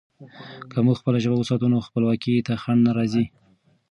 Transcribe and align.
که 0.71 0.77
موږ 0.85 0.95
خپله 1.01 1.17
ژبه 1.23 1.35
وساتو، 1.39 1.71
نو 1.73 1.77
خپلواکي 1.87 2.35
ته 2.47 2.53
خنډ 2.63 2.81
نه 2.87 2.91
راځي. 2.97 3.25